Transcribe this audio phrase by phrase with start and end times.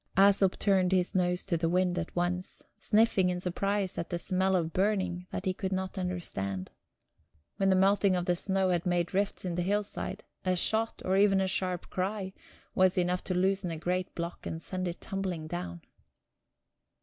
[0.17, 4.55] Æsop turned his nose to the wind at once, sniffing in surprise at the smell
[4.55, 6.71] of burning that he could not understand.
[7.57, 11.17] When the melting of the snow had made rifts in the hillside, a shot, or
[11.17, 12.33] even a sharp cry,
[12.73, 15.81] was enough to loosen a great block and send it tumbling down...